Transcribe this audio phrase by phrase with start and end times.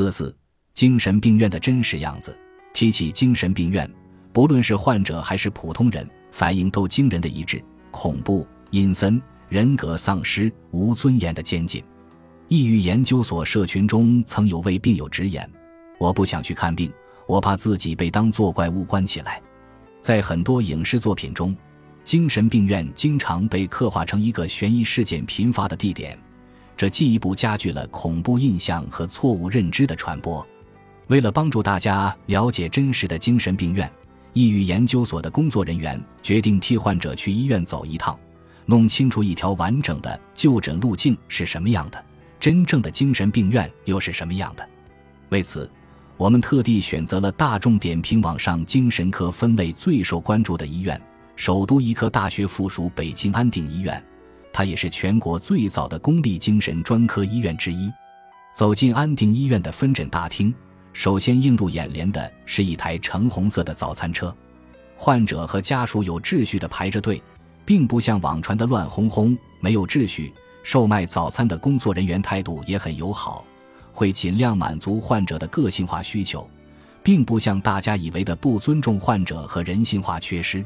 [0.00, 0.34] 四四，
[0.72, 2.34] 精神病院的真实样子。
[2.72, 3.90] 提起精神病院，
[4.32, 11.84] 不论是患者还是普通人，反应都惊人的一致：恐怖、阴森、人格丧失、无尊严的监禁。
[12.48, 15.46] 抑郁研究所社群中曾有位病友直言
[16.00, 16.90] ：“我不想去看病，
[17.26, 19.38] 我怕自己被当作怪物关起来。”
[20.00, 21.54] 在很多影视作品中，
[22.04, 26.18] 精神病院经常被刻画成一个悬疑事件频发的地点，
[26.80, 30.46] 这进一步加剧了恐怖印象和错误认知的传播。
[31.08, 33.92] 为了帮助大家了解真实的精神病院，
[34.32, 38.18] 抑郁研究所的工作人员决定替患者去医院走一趟，
[38.64, 42.02] 弄清楚一条完整的就诊路径是什么样的。
[42.38, 44.66] 真正的精神病院又是什么样的？
[45.28, 45.70] 为此，
[46.16, 50.98] 我们特地选择了大众点评网上精神科分类最受关注的医院——
[51.36, 54.02] 首都医科大学附属北京安定医院。
[54.52, 57.90] 它也是全国最早的公立精神专科医院之一。
[58.52, 60.52] 走进安定医院的分诊大厅，
[60.92, 64.34] 首先映入眼帘的是一台橙红色的早餐车，
[64.96, 67.22] 患者和家属有秩序地排着队，
[67.64, 70.32] 并不像网传的乱哄哄、没有秩序。
[70.62, 73.44] 售卖早餐的工作人员态度也很友好，
[73.94, 76.46] 会尽量满足患者的个性化需求，
[77.02, 80.62] 并不像大家以为的不尊重患者和人性化缺失。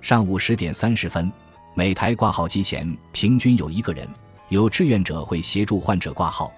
[0.00, 1.32] 上午十点三十分，
[1.76, 4.08] 每台挂号机前平均有一个人，
[4.48, 6.52] 有志愿者会协助患者挂号，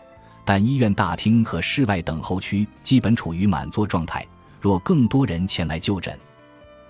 [0.44, 4.26] 但医院大厅和室外等候区基本处于满座状态。
[4.60, 6.18] 若更多人前来就诊，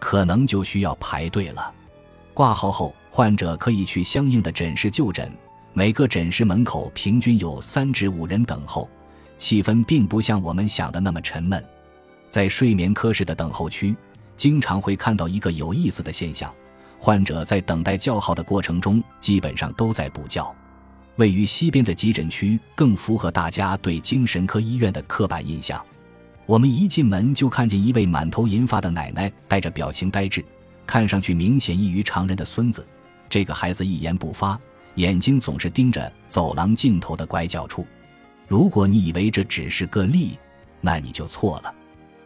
[0.01, 1.73] 可能就需要排队了。
[2.35, 5.31] 挂号后，患者可以去相应的诊室就诊。
[5.73, 8.91] 每个诊室门口平均有三至五人等候，
[9.39, 11.65] 气氛并不像我们想的那么沉闷。
[12.29, 13.95] 在睡眠科室的等候区，
[14.35, 16.53] 经常会看到一个有意思的现象：
[16.99, 20.55] 患者在等待叫号的过程中，基本上都在补觉。
[21.17, 25.83] 位于西边的急诊区更符合大家对精神科医院的刻板印象。
[26.45, 30.45] 我们一进门就看见一位满头银发的奶奶，带着表情呆滞，
[30.87, 32.87] 看上去明显异于常人的孙子。
[33.29, 34.59] 这个孩子一言不发。
[34.97, 37.87] 眼睛总是盯着走廊尽头的拐角处。
[38.49, 40.39] 如果你以为这只是个例，
[40.81, 41.75] 那你就错了。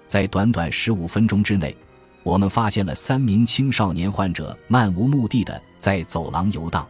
[0.06, 1.76] 在短短十五分钟之内，
[2.22, 6.86] 我们发现了三名青少年患者漫无目的的在走廊游荡，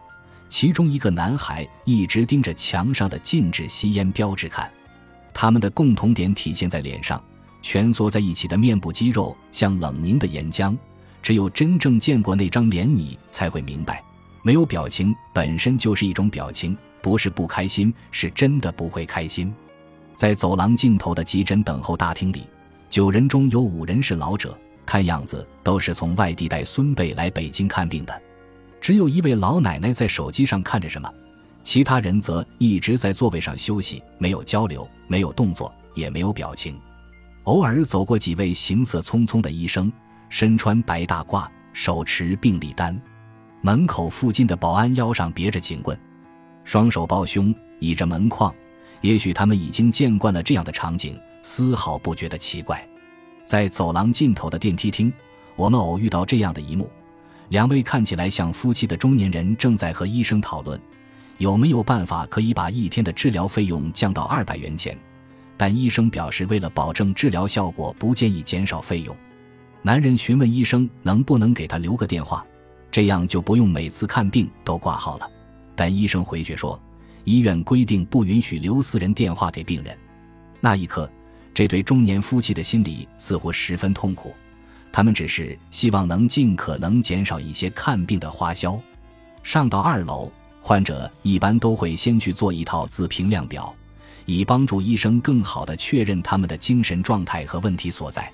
[0.48, 4.70] 其中一个男孩一直盯着墙上的禁止吸烟标志看。
[5.32, 7.22] 他们的共同点体现在脸上，
[7.62, 10.76] 蜷缩在一起的面部肌肉像冷凝的岩浆。
[11.22, 14.02] 只有真正见过那张脸，你才会明白。
[14.42, 19.54] 没有表情本身就是一种表情，不是不开心，是真的不会开心。
[20.16, 22.46] 在走廊尽头的急诊等候大厅里，
[22.88, 24.58] 九人中有五人是老者，
[24.90, 28.22] 看样子都是从外地带孙辈来北京看病的。
[28.80, 31.08] 只有一位老奶奶在手机上看着什么，
[31.62, 36.76] 其他人则一直在座位上休息，没有交流，没有动作，也没有表情。
[37.44, 39.92] 偶尔走过几位行色匆匆的医生，
[40.28, 43.00] 身穿白大褂，手持病历单。
[43.60, 45.96] 门口附近的保安腰上别着警棍，
[46.64, 48.52] 双手抱胸倚着门框。
[49.02, 52.84] 也许他们已经见惯了这样的场景，丝毫不觉得奇怪。
[53.50, 55.12] 在走廊尽头的电梯厅，
[55.56, 56.88] 我们偶遇到这样的一幕：
[57.48, 60.80] 两位看起来像夫妻的中年人正在和医生讨论，
[61.38, 64.96] 有没有办法可以把一天的治疗费用降到二百元钱。
[65.56, 69.16] 但医生表示，为了保证治疗效果，不建议减少费用。
[69.82, 72.46] 男人询问医生能不能给他留个电话。
[72.88, 75.28] 这样就不用每次看病都挂号了，
[75.74, 76.80] 但医生回绝说，
[77.24, 79.98] 医院规定不允许留私人电话给病人。
[80.60, 81.10] 那一刻，
[81.52, 84.34] 这对中年夫妻的心里似乎十分痛苦，
[84.92, 88.80] 他们只是希望能尽可能减少一些看病的花销。
[89.42, 90.30] 上到二楼，
[90.60, 93.74] 患者一般都会先去做一套自评量表，
[94.26, 98.30] 以帮助医生更好地确认他们的精神状态和问题所在。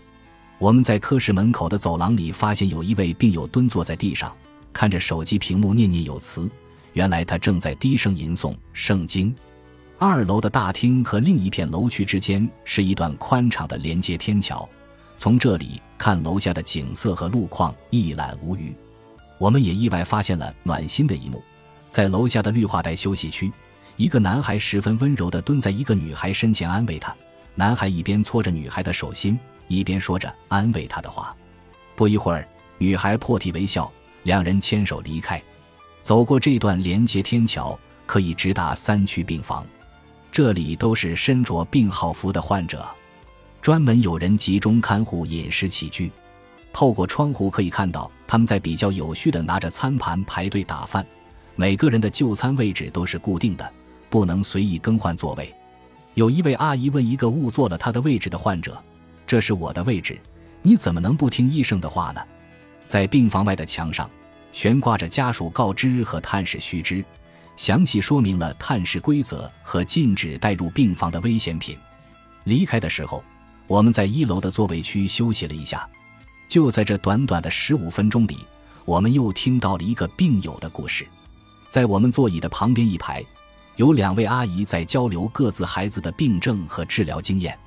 [0.58, 4.32] 我们在科室门口的走廊里发现有一位病友蹲坐在地上。
[4.72, 6.50] 看着手机屏幕念念有词，
[6.92, 9.34] 原来他正在低声吟诵圣经。
[9.98, 14.68] 二楼的大厅和另一片楼区之间是一段宽敞的连接天桥，
[15.16, 18.74] 从这里看楼下的景色和路况一览无余。
[19.38, 21.42] 我们也意外发现了暖心的一幕，
[21.88, 23.50] 在楼下的绿化带休息区，
[23.96, 27.14] 一个男孩十分温柔地蹲在一个女孩身前安慰她。
[27.54, 31.34] 男孩一边搓着女孩的手心，一边说着安慰她的话。
[31.94, 32.46] 不一会儿，
[32.76, 33.90] 女孩破涕为笑。
[34.24, 35.40] 两人牵手离开，
[36.02, 39.64] 走过这段连接天桥，可以直达三区病房。
[40.36, 42.86] 这里都是身着病号服的患者，
[43.62, 46.12] 专门有人集中看护饮食起居。
[46.74, 51.06] 透过窗户可以看到，他们在比较有序地拿着餐盘排队打饭。
[51.54, 53.72] 每个人的就餐位置都是固定的，
[54.10, 55.50] 不能随意更换座位。
[56.12, 58.78] 有一位阿姨问一个误坐了她的位置的患者
[59.26, 60.20] ：“这是我的位置，
[60.60, 62.20] 你怎么能不听医生的话呢？”
[62.86, 64.10] 在病房外的墙上，
[64.52, 67.02] 悬挂着家属告知和探视须知，
[67.56, 71.76] 详细说明了探视规则和禁止带入病房的危险品。
[72.44, 73.24] 离开的时候，
[73.66, 75.88] 我们在一楼的座位区休息了一下。
[76.48, 78.38] 就在这短短的十五分钟里，
[78.84, 81.04] 我们又听到了一个病友的故事。
[81.68, 83.24] 在我们座椅的旁边一排，
[83.74, 87.58] 有两位阿姨在交流各自孩子的病症和治疗经验。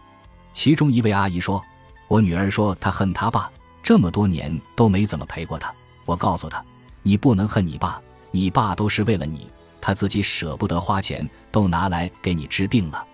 [0.53, 1.61] 其中一位阿姨说
[2.07, 3.51] ：“我女儿说她恨她爸。”
[3.83, 5.73] 这么多年都没怎么陪过她，
[6.05, 6.63] 我告诉她
[7.03, 8.01] ：“你不能恨你爸，
[8.31, 9.49] 你爸都是为了你，
[9.81, 13.05] 他自己舍不得花钱，都拿来给你治病了。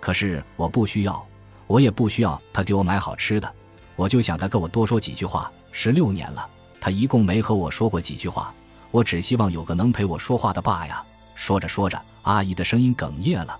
[0.00, 1.24] 可是我不需要，
[1.66, 3.52] 我也不需要他给我买好吃的，
[3.96, 5.50] 我就想他跟我多说几句话。
[5.70, 6.48] 十六年了，
[6.80, 8.52] 他一共没和我说过几句话，
[8.90, 11.02] 我只希望有个能陪我说话的爸呀。”
[11.34, 13.58] 说着说着，阿姨的声音哽咽了。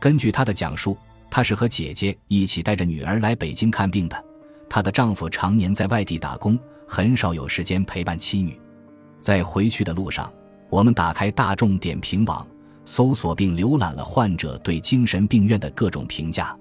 [0.00, 0.96] 根据她的讲述，
[1.30, 4.24] 她是和姐姐一起带着女儿来北京看病的。
[4.68, 8.58] 她的丈夫常年在外地打工，很少有时间陪伴妻女。
[9.20, 10.32] 在回去的路上，
[10.72, 12.46] 我们打开大众点评网，
[12.86, 16.56] 搜索并浏览了患者对精神病院的各种评价。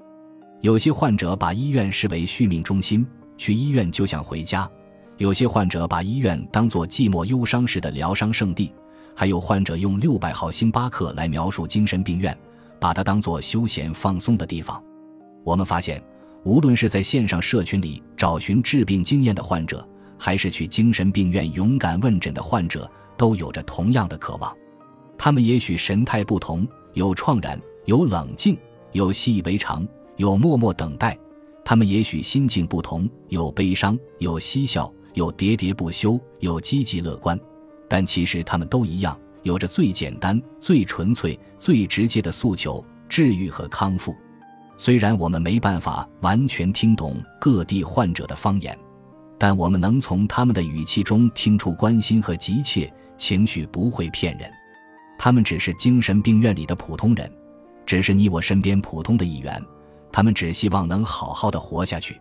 [0.60, 4.69] 有些患者把医院视为续命中心，去医院就像回家；
[5.16, 8.74] 有些患者把医院当作寂寞忧伤时的疗伤圣地；
[9.16, 12.38] 还有患者用六百号星巴克来描述精神病院，
[12.81, 14.84] 把它当作休闲放松的地方。
[15.46, 16.04] 我们发现。
[16.44, 19.88] 无论是在线上社群里找寻治病经验的患者，
[20.18, 24.51] 还是去精神病院勇敢问诊的患者，都有着同样的渴望。
[25.15, 28.57] 他们也许神态不同，有怆然，有冷静，
[28.94, 29.88] 有习以为常，
[30.18, 31.12] 有默默等待；
[31.63, 37.39] 他们也许心境不同，有悲伤，有嬉笑，有喋喋不休，有积极乐观。
[37.88, 44.15] 但其实他们都一样，有着最简单、最纯粹、最直接的诉求：治愈和康复。
[44.77, 48.75] 虽然我们没办法完全听懂各地患者的方言，
[49.38, 52.91] 但我们能从他们的语气中听出关心和急切，
[53.21, 54.51] 情绪不会骗人。
[55.15, 57.31] 他们只是精神病院里的普通人，
[57.85, 59.63] 只是你我身边普通的一员。
[60.12, 62.19] 他们只希望能好好的活下去。